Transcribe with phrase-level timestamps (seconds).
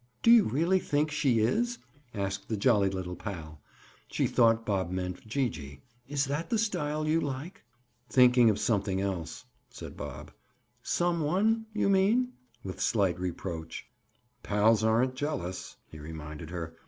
[0.23, 1.77] "Do you really think she is?"
[2.11, 3.61] asked the jolly little pal.
[4.07, 5.81] She thought Bob meant Gee gee.
[6.09, 7.61] "Is that the style you like?"
[8.09, 10.31] "Thinking of something else," said Bob.
[10.81, 12.29] "Some one, you mean?"
[12.63, 13.85] with slight reproach.
[14.41, 16.73] "Pals aren't jealous," he reminded her.